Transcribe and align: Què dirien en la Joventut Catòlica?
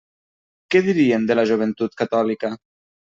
Què 0.75 0.81
dirien 0.87 1.27
en 1.35 1.41
la 1.41 1.45
Joventut 1.51 1.99
Catòlica? 2.03 2.55